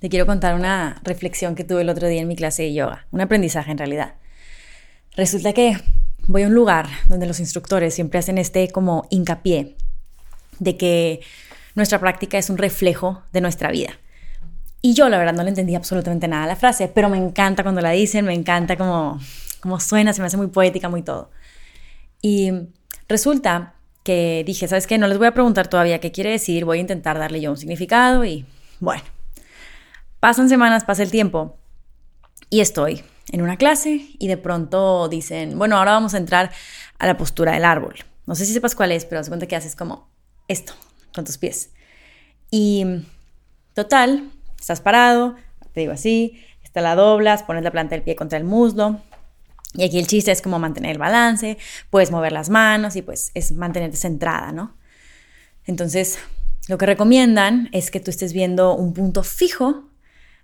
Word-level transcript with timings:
te 0.00 0.08
quiero 0.08 0.26
contar 0.26 0.54
una 0.54 1.00
reflexión 1.02 1.54
que 1.54 1.64
tuve 1.64 1.82
el 1.82 1.88
otro 1.88 2.08
día 2.08 2.20
en 2.20 2.28
mi 2.28 2.36
clase 2.36 2.62
de 2.64 2.74
yoga, 2.74 3.06
un 3.10 3.20
aprendizaje 3.20 3.70
en 3.70 3.78
realidad. 3.78 4.14
Resulta 5.16 5.52
que 5.52 5.78
voy 6.26 6.42
a 6.42 6.46
un 6.48 6.54
lugar 6.54 6.88
donde 7.08 7.26
los 7.26 7.40
instructores 7.40 7.94
siempre 7.94 8.18
hacen 8.18 8.38
este 8.38 8.68
como 8.68 9.06
hincapié 9.10 9.76
de 10.58 10.76
que 10.76 11.20
nuestra 11.74 11.98
práctica 11.98 12.38
es 12.38 12.50
un 12.50 12.58
reflejo 12.58 13.22
de 13.32 13.40
nuestra 13.40 13.70
vida. 13.70 13.98
Y 14.82 14.94
yo 14.94 15.08
la 15.08 15.18
verdad 15.18 15.34
no 15.34 15.42
le 15.42 15.48
entendí 15.48 15.74
absolutamente 15.74 16.28
nada 16.28 16.44
a 16.44 16.46
la 16.46 16.56
frase, 16.56 16.88
pero 16.88 17.08
me 17.08 17.16
encanta 17.16 17.62
cuando 17.62 17.80
la 17.80 17.90
dicen, 17.90 18.24
me 18.24 18.34
encanta 18.34 18.76
como, 18.76 19.18
como 19.60 19.80
suena, 19.80 20.12
se 20.12 20.20
me 20.20 20.26
hace 20.26 20.36
muy 20.36 20.48
poética, 20.48 20.88
muy 20.88 21.02
todo. 21.02 21.30
Y 22.22 22.52
resulta 23.08 23.74
que 24.04 24.44
dije, 24.46 24.68
¿sabes 24.68 24.86
qué? 24.86 24.98
No 24.98 25.08
les 25.08 25.18
voy 25.18 25.26
a 25.26 25.32
preguntar 25.32 25.68
todavía 25.68 25.98
qué 26.00 26.12
quiere 26.12 26.30
decir, 26.30 26.64
voy 26.64 26.78
a 26.78 26.80
intentar 26.82 27.18
darle 27.18 27.40
yo 27.40 27.50
un 27.50 27.56
significado 27.56 28.24
y 28.24 28.46
bueno, 28.78 29.02
pasan 30.26 30.48
semanas, 30.48 30.82
pasa 30.82 31.04
el 31.04 31.12
tiempo 31.12 31.56
y 32.50 32.58
estoy 32.58 33.04
en 33.30 33.42
una 33.42 33.56
clase 33.56 34.08
y 34.18 34.26
de 34.26 34.36
pronto 34.36 35.08
dicen, 35.08 35.56
bueno, 35.56 35.76
ahora 35.76 35.92
vamos 35.92 36.14
a 36.14 36.16
entrar 36.16 36.50
a 36.98 37.06
la 37.06 37.16
postura 37.16 37.52
del 37.52 37.64
árbol. 37.64 37.94
No 38.26 38.34
sé 38.34 38.44
si 38.44 38.52
sepas 38.52 38.74
cuál 38.74 38.90
es, 38.90 39.04
pero 39.04 39.22
se 39.22 39.30
cuenta 39.30 39.46
que 39.46 39.54
haces 39.54 39.76
como 39.76 40.10
esto 40.48 40.72
con 41.14 41.24
tus 41.24 41.38
pies. 41.38 41.70
Y 42.50 43.04
total, 43.72 44.32
estás 44.58 44.80
parado, 44.80 45.36
te 45.72 45.82
digo 45.82 45.92
así, 45.92 46.42
esta 46.64 46.80
la 46.80 46.96
doblas, 46.96 47.44
pones 47.44 47.62
la 47.62 47.70
planta 47.70 47.94
del 47.94 48.02
pie 48.02 48.16
contra 48.16 48.36
el 48.36 48.42
muslo. 48.42 49.00
Y 49.74 49.84
aquí 49.84 50.00
el 50.00 50.08
chiste 50.08 50.32
es 50.32 50.42
como 50.42 50.58
mantener 50.58 50.90
el 50.90 50.98
balance, 50.98 51.56
puedes 51.88 52.10
mover 52.10 52.32
las 52.32 52.50
manos 52.50 52.96
y 52.96 53.02
pues 53.02 53.30
es 53.34 53.52
mantenerte 53.52 53.96
centrada, 53.96 54.50
¿no? 54.50 54.76
Entonces, 55.66 56.18
lo 56.66 56.78
que 56.78 56.86
recomiendan 56.86 57.68
es 57.70 57.92
que 57.92 58.00
tú 58.00 58.10
estés 58.10 58.32
viendo 58.32 58.74
un 58.74 58.92
punto 58.92 59.22
fijo 59.22 59.85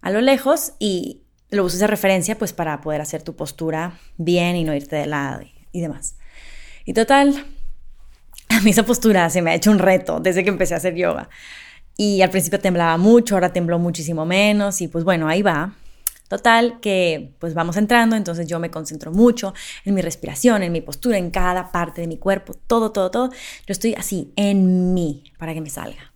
a 0.00 0.10
lo 0.10 0.20
lejos 0.20 0.72
y 0.78 1.22
lo 1.50 1.64
uses 1.64 1.80
de 1.80 1.86
referencia 1.86 2.38
pues 2.38 2.52
para 2.52 2.80
poder 2.80 3.00
hacer 3.00 3.22
tu 3.22 3.34
postura 3.34 3.98
bien 4.16 4.56
y 4.56 4.64
no 4.64 4.74
irte 4.74 4.96
de 4.96 5.06
lado 5.06 5.42
y, 5.42 5.52
y 5.72 5.80
demás. 5.80 6.16
Y 6.84 6.92
total, 6.92 7.46
a 8.48 8.60
mí 8.60 8.70
esa 8.70 8.84
postura 8.84 9.28
se 9.30 9.42
me 9.42 9.50
ha 9.50 9.54
hecho 9.54 9.70
un 9.70 9.78
reto 9.78 10.20
desde 10.20 10.44
que 10.44 10.50
empecé 10.50 10.74
a 10.74 10.78
hacer 10.78 10.94
yoga. 10.94 11.28
Y 11.96 12.22
al 12.22 12.30
principio 12.30 12.58
temblaba 12.60 12.96
mucho, 12.96 13.34
ahora 13.34 13.52
tembló 13.52 13.78
muchísimo 13.78 14.24
menos 14.24 14.80
y 14.80 14.88
pues 14.88 15.04
bueno, 15.04 15.28
ahí 15.28 15.42
va. 15.42 15.74
Total, 16.28 16.78
que 16.80 17.34
pues 17.40 17.54
vamos 17.54 17.76
entrando, 17.76 18.14
entonces 18.14 18.46
yo 18.46 18.60
me 18.60 18.70
concentro 18.70 19.10
mucho 19.10 19.52
en 19.84 19.94
mi 19.94 20.00
respiración, 20.00 20.62
en 20.62 20.70
mi 20.70 20.80
postura, 20.80 21.18
en 21.18 21.32
cada 21.32 21.72
parte 21.72 22.00
de 22.00 22.06
mi 22.06 22.18
cuerpo, 22.18 22.54
todo, 22.54 22.92
todo, 22.92 23.10
todo. 23.10 23.30
Yo 23.30 23.72
estoy 23.72 23.94
así, 23.94 24.32
en 24.36 24.94
mí, 24.94 25.24
para 25.38 25.54
que 25.54 25.60
me 25.60 25.70
salga. 25.70 26.09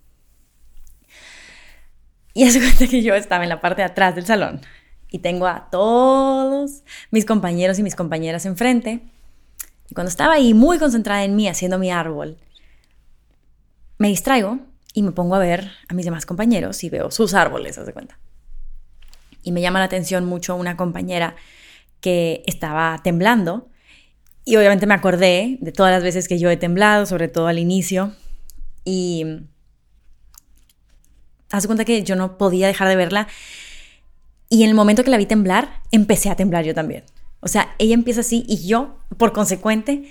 Y 2.34 2.44
hace 2.44 2.58
cuenta 2.58 2.86
que 2.88 3.02
yo 3.02 3.14
estaba 3.14 3.44
en 3.44 3.48
la 3.48 3.60
parte 3.60 3.82
de 3.82 3.86
atrás 3.86 4.14
del 4.14 4.26
salón 4.26 4.60
y 5.08 5.20
tengo 5.20 5.46
a 5.46 5.68
todos 5.70 6.82
mis 7.12 7.24
compañeros 7.24 7.78
y 7.78 7.84
mis 7.84 7.94
compañeras 7.94 8.44
enfrente. 8.46 9.00
Y 9.88 9.94
cuando 9.94 10.08
estaba 10.08 10.34
ahí 10.34 10.52
muy 10.52 10.78
concentrada 10.78 11.22
en 11.22 11.36
mí 11.36 11.48
haciendo 11.48 11.78
mi 11.78 11.92
árbol, 11.92 12.36
me 13.98 14.08
distraigo 14.08 14.58
y 14.92 15.02
me 15.02 15.12
pongo 15.12 15.36
a 15.36 15.38
ver 15.38 15.70
a 15.88 15.94
mis 15.94 16.04
demás 16.04 16.26
compañeros 16.26 16.82
y 16.82 16.90
veo 16.90 17.12
sus 17.12 17.34
árboles, 17.34 17.78
haz 17.78 17.86
de 17.86 17.92
cuenta. 17.92 18.18
Y 19.44 19.52
me 19.52 19.60
llama 19.60 19.78
la 19.78 19.84
atención 19.84 20.24
mucho 20.24 20.56
una 20.56 20.76
compañera 20.76 21.36
que 22.00 22.42
estaba 22.46 23.00
temblando 23.04 23.68
y 24.44 24.56
obviamente 24.56 24.86
me 24.86 24.94
acordé 24.94 25.58
de 25.60 25.72
todas 25.72 25.92
las 25.92 26.02
veces 26.02 26.28
que 26.28 26.38
yo 26.38 26.50
he 26.50 26.56
temblado, 26.56 27.06
sobre 27.06 27.28
todo 27.28 27.46
al 27.46 27.58
inicio. 27.58 28.12
Y 28.84 29.24
hace 31.56 31.66
cuenta 31.66 31.84
que 31.84 32.02
yo 32.02 32.16
no 32.16 32.38
podía 32.38 32.66
dejar 32.66 32.88
de 32.88 32.96
verla 32.96 33.28
y 34.48 34.62
en 34.62 34.68
el 34.68 34.74
momento 34.74 35.04
que 35.04 35.10
la 35.10 35.16
vi 35.16 35.26
temblar, 35.26 35.80
empecé 35.90 36.30
a 36.30 36.36
temblar 36.36 36.64
yo 36.64 36.74
también. 36.74 37.04
O 37.40 37.48
sea, 37.48 37.74
ella 37.78 37.94
empieza 37.94 38.20
así 38.20 38.44
y 38.48 38.66
yo, 38.66 38.98
por 39.18 39.32
consecuente, 39.32 40.10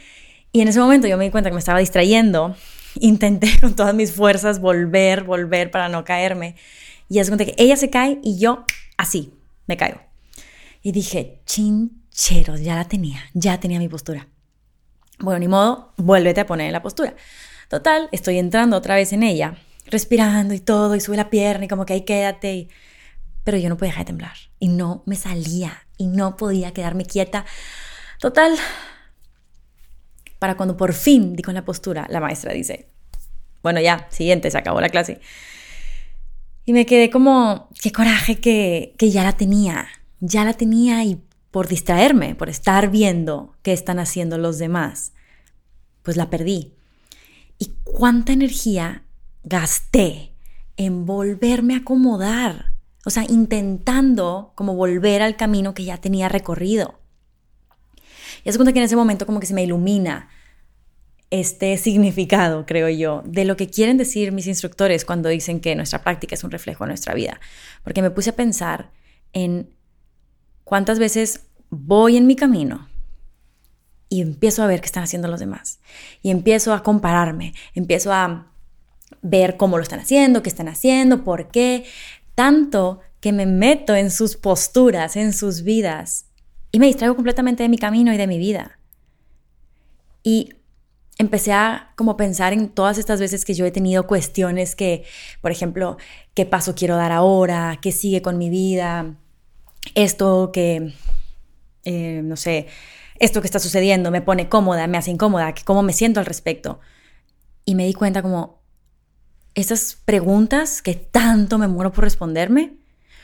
y 0.52 0.62
en 0.62 0.68
ese 0.68 0.80
momento 0.80 1.08
yo 1.08 1.18
me 1.18 1.24
di 1.26 1.32
cuenta 1.32 1.50
que 1.50 1.54
me 1.54 1.60
estaba 1.60 1.80
distrayendo. 1.80 2.56
Intenté 3.00 3.60
con 3.60 3.76
todas 3.76 3.96
mis 3.96 4.12
fuerzas 4.12 4.60
volver, 4.60 5.24
volver 5.24 5.72
para 5.72 5.90
no 5.90 6.04
caerme. 6.04 6.56
Y 7.10 7.20
hace 7.20 7.30
cuenta 7.30 7.46
que 7.46 7.56
ella 7.58 7.76
se 7.76 7.90
cae 7.90 8.20
y 8.24 8.38
yo 8.38 8.66
así 8.98 9.34
me 9.68 9.78
caigo. 9.78 10.02
Y 10.82 10.92
dije, 10.92 11.40
chincheros, 11.46 12.62
ya 12.62 12.76
la 12.76 12.88
tenía, 12.88 13.24
ya 13.34 13.60
tenía 13.60 13.80
mi 13.80 13.88
postura. 13.88 14.28
Bueno, 15.20 15.40
ni 15.40 15.48
modo, 15.48 15.94
vuélvete 15.98 16.42
a 16.42 16.46
poner 16.46 16.68
en 16.68 16.74
la 16.74 16.82
postura. 16.82 17.16
Total, 17.70 18.10
estoy 18.12 18.38
entrando 18.38 18.78
otra 18.78 18.96
vez 18.96 19.14
en 19.14 19.24
ella, 19.24 19.58
respirando 19.88 20.54
y 20.54 20.60
todo, 20.60 20.96
y 20.96 21.02
sube 21.02 21.18
la 21.18 21.30
pierna 21.30 21.66
y 21.66 21.68
como 21.68 21.86
que 21.86 21.94
ahí 21.94 22.02
quédate. 22.02 22.54
Y 22.54 22.70
pero 23.44 23.58
yo 23.58 23.70
no 23.70 23.78
podía 23.78 23.92
dejar 23.92 24.06
de 24.06 24.10
temblar 24.12 24.36
y 24.60 24.70
no 24.70 25.04
me 25.06 25.16
salía 25.16 25.86
y 25.98 26.08
no 26.08 26.38
podía 26.38 26.72
quedarme 26.74 27.06
quieta. 27.06 27.46
Total, 28.20 28.56
para 30.40 30.56
cuando 30.56 30.78
por 30.78 30.94
fin 30.94 31.36
di 31.36 31.44
con 31.44 31.54
la 31.54 31.66
postura, 31.66 32.08
la 32.10 32.20
maestra 32.20 32.54
dice, 32.54 32.90
bueno 33.62 33.82
ya, 33.82 34.08
siguiente, 34.10 34.50
se 34.50 34.58
acabó 34.58 34.80
la 34.80 34.90
clase. 34.90 35.20
Y 36.66 36.72
me 36.72 36.86
quedé 36.86 37.10
como, 37.10 37.70
qué 37.82 37.92
coraje 37.92 38.40
que, 38.40 38.96
que 38.98 39.12
ya 39.12 39.24
la 39.24 39.34
tenía, 39.34 39.88
ya 40.22 40.46
la 40.46 40.54
tenía 40.54 41.04
y 41.04 41.22
por 41.52 41.68
distraerme, 41.68 42.36
por 42.36 42.50
estar 42.50 42.90
viendo 42.90 43.56
qué 43.62 43.74
están 43.74 44.00
haciendo 44.00 44.38
los 44.38 44.58
demás, 44.58 45.12
pues 46.02 46.16
la 46.16 46.30
perdí. 46.30 46.74
¿Y 47.60 47.74
cuánta 47.84 48.32
energía 48.32 49.03
gasté 49.44 50.34
en 50.78 51.06
volverme 51.06 51.76
a 51.76 51.78
acomodar? 51.80 52.74
O 53.06 53.10
sea, 53.10 53.26
intentando 53.28 54.54
como 54.56 54.76
volver 54.76 55.22
al 55.22 55.36
camino 55.36 55.74
que 55.74 55.84
ya 55.84 55.98
tenía 55.98 56.30
recorrido. 56.30 57.00
Y 58.44 58.50
es 58.50 58.58
cuenta 58.58 58.74
que 58.74 58.80
en 58.80 58.86
ese 58.86 58.96
momento 58.96 59.26
como 59.26 59.40
que 59.40 59.46
se 59.46 59.54
me 59.54 59.64
ilumina 59.64 60.30
este 61.30 61.78
significado, 61.78 62.66
creo 62.66 62.90
yo, 62.90 63.24
de 63.26 63.44
lo 63.44 63.58
que 63.58 63.68
quieren 63.68 63.98
decir 63.98 64.32
mis 64.32 64.48
instructores 64.48 65.04
cuando 65.04 65.30
dicen 65.30 65.60
que 65.60 65.76
nuestra 65.76 66.04
práctica 66.04 66.36
es 66.36 66.44
un 66.44 66.52
reflejo 66.52 66.84
de 66.84 66.90
nuestra 66.90 67.14
vida. 67.14 67.40
Porque 67.84 68.02
me 68.02 68.12
puse 68.12 68.30
a 68.30 68.36
pensar 68.36 68.92
en 69.34 69.74
cuántas 70.64 71.00
veces 71.00 71.48
voy 71.70 72.18
en 72.18 72.28
mi 72.28 72.36
camino 72.36 72.88
y 74.10 74.22
empiezo 74.22 74.62
a 74.62 74.68
ver 74.68 74.80
qué 74.80 74.86
están 74.86 75.04
haciendo 75.04 75.28
los 75.28 75.40
demás. 75.40 75.80
Y 76.22 76.30
empiezo 76.30 76.72
a 76.72 76.84
compararme, 76.84 77.54
empiezo 77.74 78.14
a 78.14 78.53
ver 79.22 79.58
cómo 79.58 79.78
lo 79.78 79.84
están 79.84 80.00
haciendo, 80.00 80.44
qué 80.44 80.50
están 80.50 80.68
haciendo, 80.68 81.24
por 81.24 81.50
qué, 81.50 81.86
tanto 82.36 83.02
que 83.20 83.32
me 83.32 83.46
meto 83.46 83.96
en 83.96 84.12
sus 84.12 84.36
posturas, 84.36 85.16
en 85.16 85.34
sus 85.34 85.64
vidas, 85.64 86.26
y 86.72 86.80
me 86.80 86.88
distraigo 86.88 87.16
completamente 87.16 87.64
de 87.64 87.70
mi 87.70 87.78
camino 87.78 88.14
y 88.14 88.18
de 88.18 88.28
mi 88.28 88.38
vida. 88.38 88.80
Y 90.24 90.56
empecé 91.18 91.54
a 91.54 91.94
como 91.96 92.18
pensar 92.18 92.54
en 92.54 92.70
todas 92.70 92.98
estas 92.98 93.20
veces 93.20 93.46
que 93.46 93.54
yo 93.54 93.66
he 93.66 93.72
tenido 93.72 94.08
cuestiones 94.08 94.76
que, 94.76 95.04
por 95.42 95.52
ejemplo, 95.52 95.98
¿qué 96.34 96.46
paso 96.46 96.76
quiero 96.76 96.96
dar 96.96 97.12
ahora? 97.12 97.80
¿Qué 97.82 97.92
sigue 97.92 98.22
con 98.22 98.38
mi 98.38 98.50
vida? 98.50 99.16
Esto 99.96 100.52
que, 100.52 100.94
eh, 101.84 102.22
no 102.24 102.36
sé, 102.36 102.68
esto 103.20 103.42
que 103.42 103.48
está 103.48 103.60
sucediendo 103.60 104.12
me 104.12 104.22
pone 104.22 104.50
cómoda, 104.50 104.88
me 104.88 104.98
hace 104.98 105.12
incómoda, 105.12 105.54
cómo 105.66 105.84
me 105.84 105.94
siento 105.94 106.20
al 106.20 106.26
respecto. 106.26 106.80
Y 107.66 107.76
me 107.76 107.86
di 107.86 107.94
cuenta 107.94 108.22
como, 108.22 108.63
esas 109.56 109.98
preguntas 110.06 110.82
que 110.82 110.96
tanto 110.96 111.58
me 111.58 111.68
muero 111.68 111.92
por 111.92 112.04
responderme, 112.04 112.78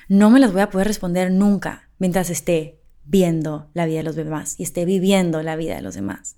no 0.08 0.30
me 0.30 0.40
las 0.40 0.52
voy 0.52 0.62
a 0.62 0.70
poder 0.70 0.88
responder 0.88 1.32
nunca 1.32 1.90
mientras 1.98 2.30
esté 2.30 2.80
viendo 3.04 3.70
la 3.74 3.86
vida 3.86 3.98
de 3.98 4.04
los 4.04 4.16
demás 4.16 4.56
y 4.60 4.64
esté 4.64 4.86
viviendo 4.86 5.42
la 5.42 5.56
vida 5.56 5.76
de 5.76 5.82
los 5.82 5.96
demás. 5.96 6.36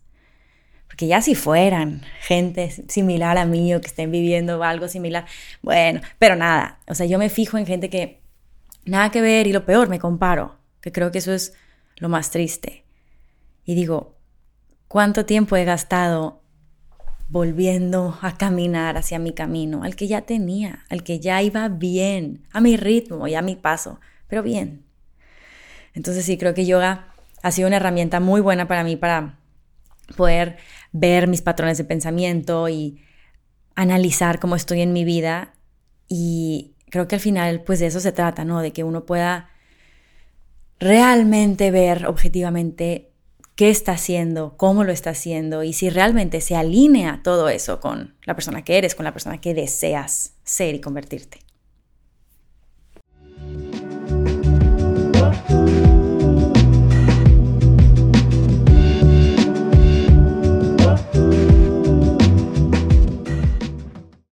Porque 0.88 1.08
ya 1.08 1.22
si 1.22 1.36
fueran 1.36 2.02
gente 2.22 2.70
similar 2.90 3.38
a 3.38 3.46
mí 3.46 3.74
o 3.74 3.80
que 3.80 3.88
estén 3.88 4.12
viviendo 4.12 4.62
algo 4.64 4.88
similar, 4.88 5.26
bueno, 5.62 6.02
pero 6.20 6.36
nada, 6.36 6.80
o 6.88 6.96
sea, 6.96 7.06
yo 7.06 7.18
me 7.18 7.30
fijo 7.30 7.58
en 7.58 7.66
gente 7.66 7.90
que 7.90 8.22
nada 8.86 9.10
que 9.10 9.22
ver 9.22 9.48
y 9.48 9.54
lo 9.54 9.66
peor, 9.66 9.88
me 9.88 10.00
comparo, 10.00 10.58
que 10.82 10.92
creo 10.92 11.12
que 11.12 11.20
eso 11.20 11.34
es 11.34 11.54
lo 11.96 12.10
más 12.10 12.32
triste. 12.32 12.84
Y 13.64 13.76
digo, 13.76 14.18
¿cuánto 14.88 15.26
tiempo 15.26 15.56
he 15.56 15.64
gastado 15.64 16.42
volviendo 17.32 18.20
a 18.22 18.38
caminar 18.38 18.98
hacia 18.98 19.18
mi 19.18 19.32
camino, 19.32 19.84
al 19.84 19.96
que 19.96 20.08
ya 20.08 20.24
tenía, 20.24 20.84
al 20.90 21.02
que 21.02 21.22
ya 21.22 21.42
iba 21.42 21.70
bien, 21.70 22.46
a 22.52 22.60
mi 22.60 22.76
ritmo 22.76 23.26
y 23.26 23.36
a 23.36 23.42
mi 23.42 23.56
paso, 23.56 24.02
pero 24.28 24.44
bien. 24.44 24.84
Entonces 25.94 26.26
sí, 26.26 26.38
creo 26.38 26.54
que 26.54 26.66
yoga 26.66 27.08
ha 27.42 27.52
sido 27.52 27.70
una 27.70 27.78
herramienta 27.78 28.20
muy 28.20 28.42
buena 28.42 28.68
para 28.68 28.84
mí 28.84 28.98
para 28.98 29.40
poder 30.18 30.58
ver 30.92 31.28
mis 31.28 31.42
patrones 31.42 31.78
de 31.78 31.86
pensamiento 31.86 32.68
y 32.68 33.02
analizar 33.76 34.42
cómo 34.42 34.58
estoy 34.58 34.82
en 34.82 34.92
mi 34.92 35.06
vida 35.06 35.54
y 36.10 36.76
creo 36.90 37.08
que 37.08 37.16
al 37.16 37.22
final 37.22 37.64
pues 37.64 37.80
de 37.80 37.88
eso 37.88 38.02
se 38.02 38.12
trata, 38.12 38.44
¿no? 38.44 38.60
De 38.60 38.74
que 38.74 38.84
uno 38.84 39.06
pueda 39.06 39.52
realmente 40.80 41.72
ver 41.72 42.08
objetivamente 42.08 43.11
qué 43.62 43.70
está 43.70 43.92
haciendo, 43.92 44.56
cómo 44.58 44.84
lo 44.84 44.92
está 44.92 45.12
haciendo 45.12 45.62
y 45.62 45.74
si 45.74 45.92
realmente 45.92 46.42
se 46.42 46.56
alinea 46.56 47.22
todo 47.24 47.48
eso 47.48 47.80
con 47.80 48.16
la 48.26 48.34
persona 48.34 48.64
que 48.64 48.80
eres, 48.80 48.96
con 48.96 49.04
la 49.04 49.14
persona 49.14 49.40
que 49.40 49.54
deseas 49.54 50.34
ser 50.44 50.74
y 50.74 50.82
convertirte. 50.82 51.38